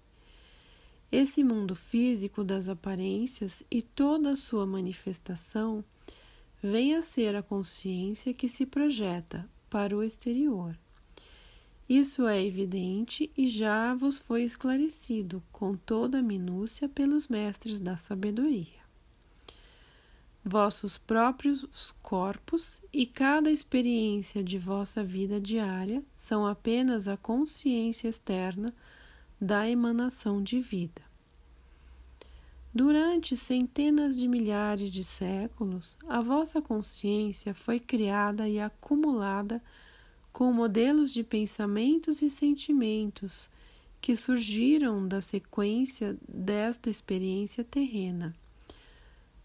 Esse 1.11 1.43
mundo 1.43 1.75
físico 1.75 2.43
das 2.43 2.67
aparências 2.67 3.63
e 3.69 3.81
toda 3.81 4.31
a 4.31 4.35
sua 4.35 4.65
manifestação 4.65 5.83
vem 6.61 6.95
a 6.95 7.01
ser 7.01 7.35
a 7.35 7.43
consciência 7.43 8.33
que 8.33 8.47
se 8.47 8.65
projeta 8.65 9.49
para 9.69 9.95
o 9.97 10.03
exterior. 10.03 10.77
Isso 11.87 12.25
é 12.27 12.41
evidente 12.41 13.29
e 13.37 13.47
já 13.47 13.93
vos 13.93 14.17
foi 14.17 14.43
esclarecido 14.43 15.43
com 15.51 15.75
toda 15.75 16.19
a 16.19 16.23
minúcia 16.23 16.87
pelos 16.87 17.27
mestres 17.27 17.79
da 17.79 17.97
sabedoria 17.97 18.80
vossos 20.43 20.97
próprios 20.97 21.95
corpos 22.01 22.81
e 22.91 23.05
cada 23.05 23.51
experiência 23.51 24.43
de 24.43 24.57
vossa 24.57 25.03
vida 25.03 25.39
diária 25.39 26.03
são 26.15 26.45
apenas 26.45 27.07
a 27.07 27.15
consciência 27.15 28.07
externa 28.07 28.73
da 29.39 29.69
emanação 29.69 30.41
de 30.41 30.59
vida. 30.59 31.01
Durante 32.73 33.35
centenas 33.37 34.17
de 34.17 34.27
milhares 34.27 34.91
de 34.91 35.03
séculos, 35.03 35.97
a 36.07 36.21
vossa 36.21 36.61
consciência 36.61 37.53
foi 37.53 37.79
criada 37.79 38.47
e 38.47 38.59
acumulada 38.59 39.61
com 40.31 40.51
modelos 40.53 41.11
de 41.13 41.23
pensamentos 41.23 42.21
e 42.21 42.29
sentimentos 42.29 43.49
que 43.99 44.15
surgiram 44.15 45.07
da 45.07 45.21
sequência 45.21 46.17
desta 46.27 46.89
experiência 46.89 47.63
terrena 47.63 48.33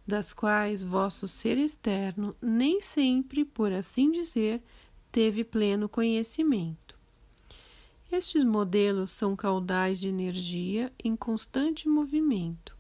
das 0.07 0.33
quais 0.33 0.83
vosso 0.83 1.27
ser 1.27 1.59
externo 1.59 2.37
nem 2.41 2.81
sempre, 2.81 3.45
por 3.45 3.73
assim 3.73 4.11
dizer, 4.11 4.63
teve 5.11 5.43
pleno 5.43 5.89
conhecimento. 5.89 6.97
Estes 8.11 8.45
modelos 8.45 9.11
são 9.11 9.35
caudais 9.35 9.99
de 9.99 10.09
energia 10.09 10.93
em 11.03 11.17
constante 11.17 11.89
movimento. 11.89 12.77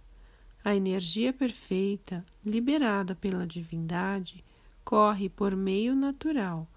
A 0.65 0.75
energia 0.75 1.33
perfeita, 1.33 2.25
liberada 2.45 3.15
pela 3.15 3.47
divindade, 3.47 4.45
corre 4.85 5.29
por 5.29 5.57
meio 5.57 5.97
natural 5.97 6.69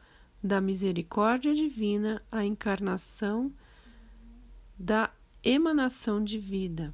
da 0.41 0.59
misericórdia 0.59 1.53
divina 1.53 2.23
à 2.31 2.43
encarnação 2.43 3.51
da 4.77 5.11
emanação 5.43 6.23
de 6.23 6.39
vida 6.39 6.93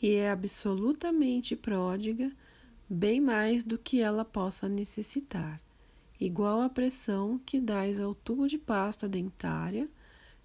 e 0.00 0.14
é 0.14 0.30
absolutamente 0.30 1.56
pródiga, 1.56 2.30
bem 2.88 3.20
mais 3.20 3.62
do 3.64 3.78
que 3.78 4.00
ela 4.00 4.24
possa 4.24 4.68
necessitar, 4.68 5.60
igual 6.20 6.60
à 6.60 6.68
pressão 6.68 7.40
que 7.44 7.60
dais 7.60 7.98
ao 7.98 8.14
tubo 8.14 8.46
de 8.46 8.58
pasta 8.58 9.08
dentária, 9.08 9.88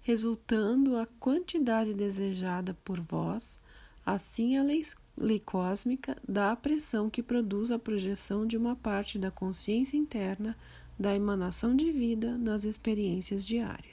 resultando 0.00 0.96
a 0.96 1.06
quantidade 1.06 1.94
desejada 1.94 2.76
por 2.84 3.00
vós, 3.00 3.60
assim 4.04 4.56
a 4.56 4.62
lei, 4.62 4.82
lei 5.16 5.38
cósmica 5.38 6.16
dá 6.28 6.50
a 6.50 6.56
pressão 6.56 7.08
que 7.08 7.22
produz 7.22 7.70
a 7.70 7.78
projeção 7.78 8.46
de 8.46 8.56
uma 8.56 8.74
parte 8.74 9.18
da 9.18 9.30
consciência 9.30 9.96
interna 9.96 10.56
da 10.98 11.14
emanação 11.14 11.74
de 11.74 11.90
vida 11.90 12.36
nas 12.36 12.64
experiências 12.64 13.44
diárias. 13.44 13.91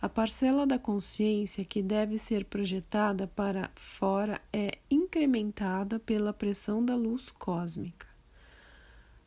A 0.00 0.08
parcela 0.08 0.64
da 0.64 0.78
consciência 0.78 1.64
que 1.64 1.82
deve 1.82 2.18
ser 2.18 2.44
projetada 2.44 3.26
para 3.26 3.68
fora 3.74 4.40
é 4.52 4.78
incrementada 4.88 5.98
pela 5.98 6.32
pressão 6.32 6.84
da 6.84 6.94
luz 6.94 7.32
cósmica. 7.32 8.06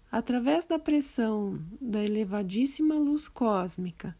Através 0.09 0.63
da 0.63 0.79
pressão 0.79 1.61
da 1.79 2.01
elevadíssima 2.01 2.95
luz 2.95 3.27
cósmica 3.27 4.15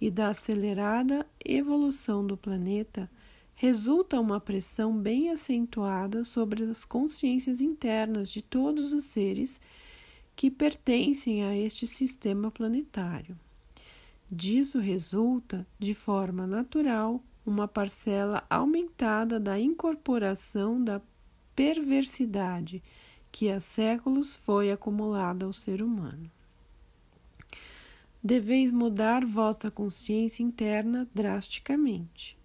e 0.00 0.10
da 0.10 0.28
acelerada 0.28 1.26
evolução 1.44 2.26
do 2.26 2.34
planeta, 2.34 3.10
resulta 3.54 4.18
uma 4.18 4.40
pressão 4.40 4.96
bem 4.96 5.28
acentuada 5.28 6.24
sobre 6.24 6.64
as 6.64 6.82
consciências 6.82 7.60
internas 7.60 8.30
de 8.30 8.40
todos 8.40 8.94
os 8.94 9.04
seres 9.04 9.60
que 10.34 10.50
pertencem 10.50 11.44
a 11.44 11.54
este 11.54 11.86
sistema 11.86 12.50
planetário. 12.50 13.36
Disso 14.30 14.78
resulta, 14.78 15.66
de 15.76 15.92
forma 15.92 16.46
natural, 16.46 17.20
uma 17.44 17.66
parcela 17.66 18.44
aumentada 18.48 19.40
da 19.40 19.58
incorporação 19.58 20.82
da 20.82 21.02
perversidade 21.56 22.80
que 23.32 23.50
há 23.50 23.58
séculos 23.58 24.36
foi 24.36 24.70
acumulada 24.70 25.44
ao 25.44 25.52
ser 25.52 25.82
humano. 25.82 26.30
Deveis 28.22 28.70
mudar 28.70 29.24
vossa 29.24 29.68
consciência 29.68 30.44
interna 30.44 31.08
drasticamente. 31.12 32.38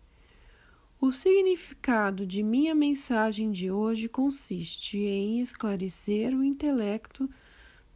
O 1.00 1.12
significado 1.12 2.26
de 2.26 2.42
minha 2.42 2.74
mensagem 2.74 3.52
de 3.52 3.70
hoje 3.70 4.10
consiste 4.10 4.98
em 4.98 5.40
esclarecer 5.40 6.34
o 6.34 6.44
intelecto 6.44 7.30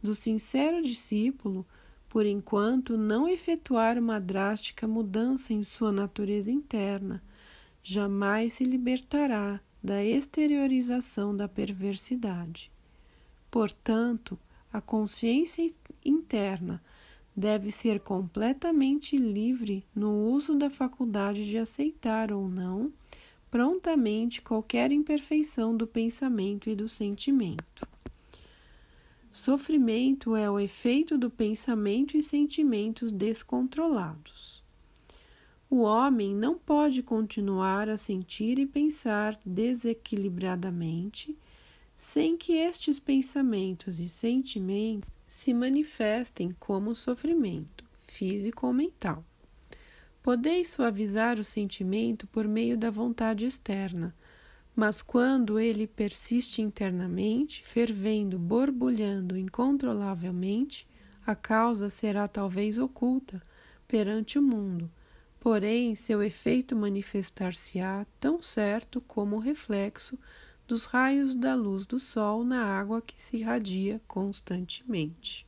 do 0.00 0.14
sincero 0.14 0.80
discípulo 0.80 1.66
por 2.10 2.26
enquanto 2.26 2.98
não 2.98 3.28
efetuar 3.28 3.96
uma 3.96 4.20
drástica 4.20 4.86
mudança 4.86 5.52
em 5.52 5.62
sua 5.62 5.92
natureza 5.92 6.50
interna, 6.50 7.22
jamais 7.84 8.54
se 8.54 8.64
libertará 8.64 9.60
da 9.80 10.04
exteriorização 10.04 11.34
da 11.34 11.48
perversidade. 11.48 12.70
Portanto, 13.48 14.36
a 14.72 14.80
consciência 14.80 15.70
interna 16.04 16.82
deve 17.34 17.70
ser 17.70 18.00
completamente 18.00 19.16
livre 19.16 19.86
no 19.94 20.12
uso 20.32 20.56
da 20.56 20.68
faculdade 20.68 21.48
de 21.48 21.58
aceitar 21.58 22.32
ou 22.32 22.48
não 22.48 22.92
prontamente 23.48 24.42
qualquer 24.42 24.90
imperfeição 24.90 25.76
do 25.76 25.86
pensamento 25.86 26.68
e 26.68 26.74
do 26.74 26.88
sentimento. 26.88 27.89
Sofrimento 29.32 30.34
é 30.34 30.50
o 30.50 30.58
efeito 30.58 31.16
do 31.16 31.30
pensamento 31.30 32.16
e 32.16 32.22
sentimentos 32.22 33.12
descontrolados. 33.12 34.60
O 35.70 35.82
homem 35.82 36.34
não 36.34 36.58
pode 36.58 37.00
continuar 37.00 37.88
a 37.88 37.96
sentir 37.96 38.58
e 38.58 38.66
pensar 38.66 39.38
desequilibradamente 39.46 41.38
sem 41.96 42.36
que 42.36 42.54
estes 42.54 42.98
pensamentos 42.98 44.00
e 44.00 44.08
sentimentos 44.08 45.08
se 45.26 45.54
manifestem 45.54 46.50
como 46.58 46.92
sofrimento 46.92 47.84
físico 48.00 48.66
ou 48.66 48.72
mental. 48.72 49.24
Podeis 50.22 50.70
suavizar 50.70 51.38
o 51.38 51.44
sentimento 51.44 52.26
por 52.26 52.48
meio 52.48 52.76
da 52.76 52.90
vontade 52.90 53.44
externa, 53.44 54.12
mas 54.74 55.02
quando 55.02 55.58
ele 55.58 55.86
persiste 55.86 56.62
internamente, 56.62 57.62
fervendo, 57.64 58.38
borbulhando 58.38 59.36
incontrolavelmente, 59.36 60.88
a 61.26 61.34
causa 61.34 61.90
será 61.90 62.26
talvez 62.26 62.78
oculta 62.78 63.42
perante 63.86 64.38
o 64.38 64.42
mundo, 64.42 64.90
porém 65.38 65.94
seu 65.94 66.22
efeito 66.22 66.76
manifestar-se-á 66.76 68.06
tão 68.18 68.40
certo 68.40 69.00
como 69.00 69.36
o 69.36 69.40
reflexo 69.40 70.18
dos 70.66 70.84
raios 70.84 71.34
da 71.34 71.54
luz 71.54 71.84
do 71.84 71.98
sol 71.98 72.44
na 72.44 72.64
água 72.64 73.02
que 73.02 73.20
se 73.20 73.38
irradia 73.38 74.00
constantemente. 74.06 75.44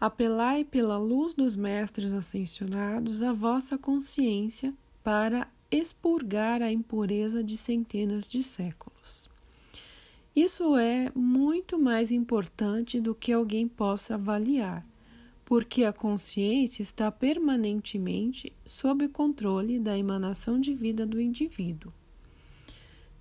Apelai 0.00 0.64
pela 0.64 0.96
luz 0.96 1.34
dos 1.34 1.56
mestres 1.56 2.12
ascensionados 2.12 3.22
a 3.22 3.32
vossa 3.32 3.76
consciência 3.76 4.72
para 5.02 5.48
expurgar 5.70 6.62
a 6.62 6.72
impureza 6.72 7.44
de 7.44 7.56
centenas 7.56 8.26
de 8.26 8.42
séculos. 8.42 9.28
Isso 10.34 10.76
é 10.76 11.10
muito 11.14 11.78
mais 11.78 12.10
importante 12.10 13.00
do 13.00 13.14
que 13.14 13.32
alguém 13.32 13.66
possa 13.68 14.14
avaliar, 14.14 14.86
porque 15.44 15.84
a 15.84 15.92
consciência 15.92 16.82
está 16.82 17.10
permanentemente 17.10 18.52
sob 18.64 19.04
o 19.04 19.08
controle 19.08 19.78
da 19.78 19.98
emanação 19.98 20.60
de 20.60 20.72
vida 20.72 21.04
do 21.04 21.20
indivíduo. 21.20 21.92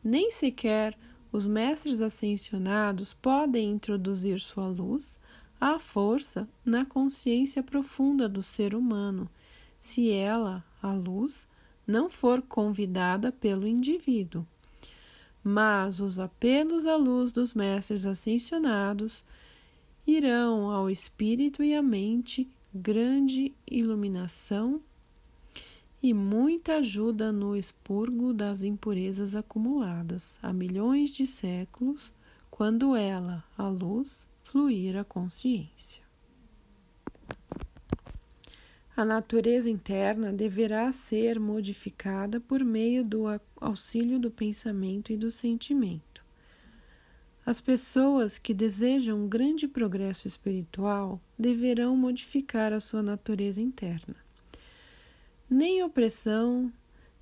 Nem 0.04 0.32
sequer 0.32 0.98
os 1.32 1.46
mestres 1.46 2.02
ascensionados 2.02 3.14
podem 3.14 3.72
introduzir 3.72 4.40
sua 4.40 4.68
luz 4.68 5.20
à 5.60 5.78
força 5.78 6.48
na 6.64 6.86
consciência 6.86 7.62
profunda 7.62 8.30
do 8.30 8.42
ser 8.42 8.74
humano, 8.74 9.30
se 9.80 10.12
ela, 10.12 10.64
a 10.82 10.94
luz, 10.94 11.48
não 11.90 12.08
for 12.08 12.40
convidada 12.44 13.32
pelo 13.32 13.66
indivíduo. 13.66 14.46
Mas 15.44 16.00
os 16.00 16.20
apelos 16.20 16.86
à 16.86 16.96
luz 16.96 17.32
dos 17.32 17.56
mestres 17.56 18.06
ascensionados 18.06 19.26
irão 20.06 20.70
ao 20.70 20.88
espírito 20.88 21.64
e 21.64 21.74
à 21.74 21.82
mente 21.82 22.48
grande 22.72 23.56
iluminação 23.66 24.80
e 26.02 26.14
muita 26.14 26.76
ajuda 26.76 27.32
no 27.32 27.58
expurgo 27.58 28.34
das 28.34 28.62
impurezas 28.62 29.36
acumuladas 29.36 30.38
há 30.44 30.54
milhões 30.54 31.10
de 31.10 31.26
séculos, 31.26 32.14
quando 32.52 32.96
ela, 32.96 33.44
a 33.58 33.68
luz, 33.68 34.28
fluir 34.44 34.96
consciência. 35.04 36.09
A 39.00 39.06
natureza 39.06 39.70
interna 39.70 40.34
deverá 40.34 40.92
ser 40.92 41.40
modificada 41.40 42.38
por 42.38 42.66
meio 42.66 43.02
do 43.02 43.24
auxílio 43.56 44.20
do 44.20 44.30
pensamento 44.30 45.14
e 45.14 45.16
do 45.16 45.32
sentimento. 45.32 46.22
As 47.46 47.62
pessoas 47.62 48.38
que 48.38 48.54
desejam 48.54 49.24
um 49.24 49.30
grande 49.30 49.70
progresso 49.70 50.28
espiritual 50.28 51.22
deverão 51.38 51.96
modificar 51.96 52.74
a 52.74 52.82
sua 52.82 53.02
natureza 53.02 53.62
interna. 53.62 54.18
Nem 55.50 55.82
opressão, 55.82 56.70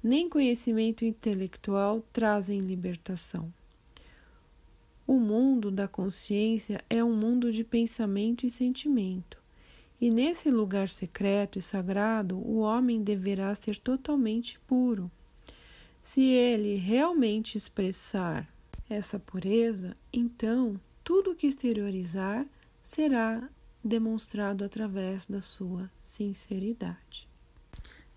nem 0.02 0.28
conhecimento 0.28 1.06
intelectual 1.06 2.04
trazem 2.12 2.60
libertação. 2.60 3.54
O 5.06 5.20
mundo 5.20 5.70
da 5.70 5.88
consciência 5.88 6.84
é 6.90 7.04
um 7.04 7.16
mundo 7.16 7.52
de 7.52 7.64
pensamento 7.64 8.48
e 8.48 8.50
sentimento, 8.50 9.38
e 10.00 10.10
nesse 10.10 10.52
lugar 10.52 10.90
secreto 10.90 11.58
e 11.58 11.62
sagrado 11.62 12.38
o 12.38 12.60
homem 12.60 13.04
deverá 13.04 13.54
ser 13.56 13.80
totalmente 13.80 14.60
puro. 14.68 15.12
Se 16.04 16.22
ele 16.22 16.76
realmente 16.76 17.58
expressar 17.58 18.48
essa 18.90 19.20
pureza, 19.20 19.98
então 20.14 20.80
tudo 21.04 21.36
que 21.36 21.48
exteriorizar 21.48 22.46
será 22.84 23.50
demonstrado 23.84 24.64
através 24.64 25.26
da 25.26 25.42
sua 25.42 25.90
sinceridade. 26.04 27.28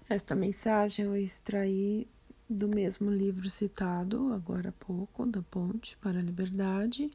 Esta 0.09 0.35
mensagem 0.35 1.05
eu 1.05 1.16
extraí 1.16 2.07
do 2.49 2.69
mesmo 2.69 3.11
livro 3.11 3.49
citado 3.49 4.33
agora 4.33 4.71
há 4.71 4.73
pouco, 4.73 5.25
Da 5.25 5.40
Ponte 5.43 5.97
para 5.99 6.19
a 6.19 6.23
Liberdade, 6.23 7.11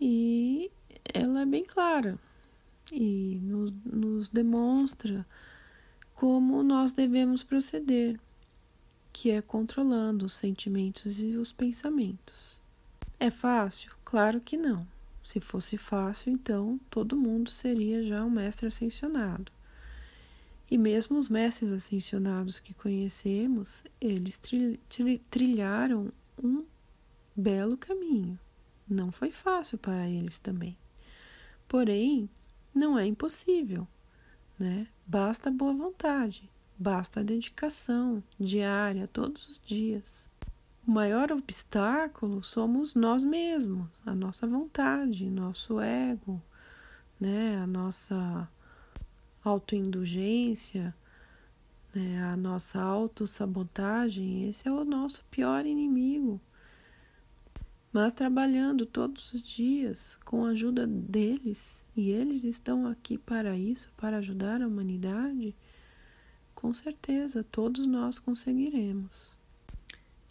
e 0.00 0.70
ela 1.12 1.42
é 1.42 1.46
bem 1.46 1.64
clara 1.64 2.18
e 2.92 3.38
nos, 3.42 3.72
nos 3.84 4.28
demonstra 4.28 5.26
como 6.14 6.62
nós 6.62 6.92
devemos 6.92 7.42
proceder, 7.42 8.18
que 9.12 9.30
é 9.30 9.40
controlando 9.40 10.26
os 10.26 10.32
sentimentos 10.32 11.20
e 11.20 11.36
os 11.36 11.52
pensamentos. 11.52 12.60
É 13.20 13.30
fácil? 13.30 13.92
Claro 14.04 14.40
que 14.40 14.56
não. 14.56 14.86
Se 15.24 15.40
fosse 15.40 15.76
fácil, 15.76 16.32
então 16.32 16.80
todo 16.88 17.16
mundo 17.16 17.50
seria 17.50 18.02
já 18.02 18.24
um 18.24 18.30
mestre 18.30 18.66
ascensionado. 18.66 19.52
E 20.70 20.76
mesmo 20.76 21.18
os 21.18 21.28
mestres 21.28 21.72
ascensionados 21.72 22.60
que 22.60 22.74
conhecemos, 22.74 23.84
eles 24.00 24.40
trilharam 25.30 26.12
um 26.42 26.64
belo 27.34 27.76
caminho. 27.76 28.38
Não 28.88 29.12
foi 29.12 29.30
fácil 29.30 29.78
para 29.78 30.08
eles 30.08 30.38
também. 30.38 30.76
Porém, 31.66 32.28
não 32.74 32.98
é 32.98 33.06
impossível, 33.06 33.86
né? 34.58 34.86
Basta 35.06 35.50
boa 35.50 35.74
vontade, 35.74 36.50
basta 36.78 37.24
dedicação 37.24 38.22
diária, 38.38 39.08
todos 39.08 39.48
os 39.48 39.62
dias. 39.64 40.28
O 40.86 40.90
maior 40.90 41.30
obstáculo 41.32 42.42
somos 42.42 42.94
nós 42.94 43.22
mesmos, 43.22 43.88
a 44.06 44.14
nossa 44.14 44.46
vontade, 44.46 45.28
nosso 45.28 45.80
ego, 45.80 46.40
né? 47.20 47.58
A 47.58 47.66
nossa 47.66 48.48
autoindulgência, 49.44 50.94
né, 51.94 52.22
a 52.22 52.36
nossa 52.36 52.80
autossabotagem, 52.80 54.48
esse 54.48 54.68
é 54.68 54.72
o 54.72 54.84
nosso 54.84 55.24
pior 55.30 55.66
inimigo. 55.66 56.40
Mas 58.00 58.12
trabalhando 58.12 58.86
todos 58.86 59.32
os 59.32 59.42
dias 59.42 60.16
com 60.24 60.44
a 60.44 60.50
ajuda 60.50 60.86
deles, 60.86 61.84
e 61.96 62.10
eles 62.10 62.44
estão 62.44 62.86
aqui 62.86 63.18
para 63.18 63.58
isso, 63.58 63.92
para 63.96 64.18
ajudar 64.18 64.62
a 64.62 64.68
humanidade, 64.68 65.52
com 66.54 66.72
certeza 66.72 67.42
todos 67.42 67.88
nós 67.88 68.20
conseguiremos. 68.20 69.36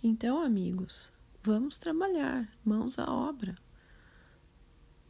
Então, 0.01 0.41
amigos, 0.41 1.11
vamos 1.43 1.77
trabalhar, 1.77 2.49
mãos 2.63 2.97
à 2.97 3.11
obra. 3.11 3.57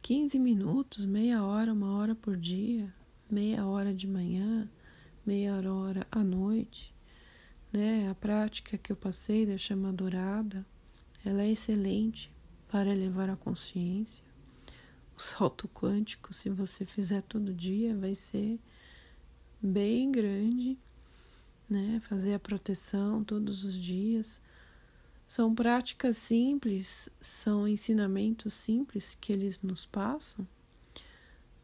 15 0.02 0.36
minutos, 0.40 1.06
meia 1.06 1.44
hora, 1.44 1.72
uma 1.72 1.96
hora 1.96 2.16
por 2.16 2.36
dia, 2.36 2.92
meia 3.30 3.64
hora 3.66 3.94
de 3.94 4.08
manhã, 4.08 4.68
meia 5.24 5.54
hora 5.54 6.04
à 6.10 6.24
noite, 6.24 6.92
né? 7.72 8.10
A 8.10 8.16
prática 8.16 8.76
que 8.76 8.90
eu 8.90 8.96
passei 8.96 9.46
da 9.46 9.56
chama 9.56 9.92
dourada, 9.92 10.66
ela 11.24 11.42
é 11.42 11.52
excelente 11.52 12.36
para 12.68 12.90
elevar 12.90 13.30
a 13.30 13.36
consciência. 13.36 14.24
O 15.16 15.20
salto 15.20 15.68
quântico, 15.68 16.32
se 16.32 16.48
você 16.48 16.84
fizer 16.84 17.22
todo 17.22 17.52
dia, 17.52 17.96
vai 17.96 18.14
ser 18.14 18.60
bem 19.60 20.12
grande, 20.12 20.78
né? 21.68 22.00
Fazer 22.08 22.34
a 22.34 22.38
proteção 22.38 23.24
todos 23.24 23.64
os 23.64 23.74
dias. 23.74 24.40
São 25.26 25.54
práticas 25.54 26.16
simples, 26.16 27.08
são 27.20 27.66
ensinamentos 27.66 28.54
simples 28.54 29.16
que 29.20 29.32
eles 29.32 29.60
nos 29.60 29.84
passam 29.84 30.46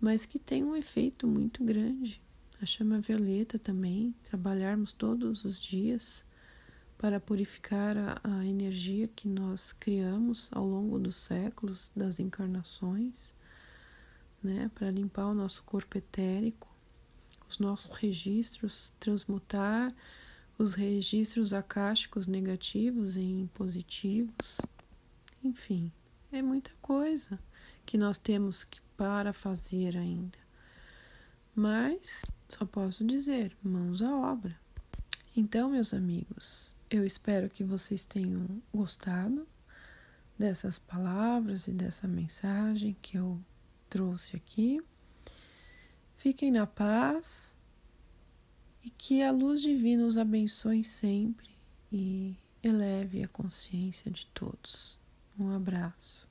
mas 0.05 0.27
que 0.27 0.39
tem 0.39 0.63
um 0.63 0.77
efeito 0.77 1.27
muito 1.27 1.65
grande. 1.65 2.21
A 2.61 2.67
chama 2.67 3.01
violeta 3.01 3.59
também, 3.59 4.15
trabalharmos 4.23 4.93
todos 4.93 5.45
os 5.45 5.61
dias 5.61 6.24
para 7.05 7.21
purificar 7.21 7.99
a, 7.99 8.19
a 8.25 8.47
energia 8.47 9.07
que 9.09 9.29
nós 9.29 9.75
criamos 9.75 10.49
ao 10.51 10.67
longo 10.67 10.99
dos 10.99 11.17
séculos, 11.17 11.93
das 11.95 12.19
encarnações, 12.19 13.35
né? 14.43 14.71
Para 14.75 14.91
limpar 14.91 15.27
o 15.27 15.35
nosso 15.35 15.63
corpo 15.65 15.99
etérico, 15.99 16.67
os 17.47 17.59
nossos 17.59 17.95
registros, 17.95 18.91
transmutar 18.99 19.93
os 20.57 20.73
registros 20.73 21.53
acásticos 21.53 22.27
negativos 22.27 23.19
em 23.19 23.49
positivos. 23.49 24.59
Enfim, 25.43 25.93
é 26.33 26.41
muita 26.41 26.71
coisa 26.81 27.39
que 27.85 27.99
nós 27.99 28.17
temos 28.17 28.67
para 28.97 29.31
fazer 29.35 29.95
ainda. 29.95 30.39
Mas 31.55 32.23
só 32.49 32.65
posso 32.65 33.05
dizer, 33.05 33.55
mãos 33.63 34.01
à 34.01 34.17
obra. 34.17 34.59
Então, 35.37 35.69
meus 35.69 35.93
amigos, 35.93 36.74
eu 36.91 37.05
espero 37.05 37.49
que 37.49 37.65
vocês 37.65 38.05
tenham 38.05 38.47
gostado 38.73 39.47
dessas 40.39 40.79
palavras 40.79 41.67
e 41.67 41.73
dessa 41.73 42.07
mensagem 42.07 42.97
que 43.01 43.17
eu 43.17 43.41
trouxe 43.89 44.37
aqui. 44.37 44.81
Fiquem 46.17 46.51
na 46.51 46.67
paz 46.67 47.55
e 48.83 48.91
que 48.91 49.23
a 49.23 49.31
luz 49.31 49.61
divina 49.61 50.05
os 50.05 50.19
abençoe 50.19 50.85
sempre 50.85 51.51
e 51.93 52.37
eleve 52.63 53.23
a 53.23 53.29
consciência 53.29 54.11
de 54.11 54.27
todos. 54.27 54.99
Um 55.39 55.51
abraço. 55.51 56.29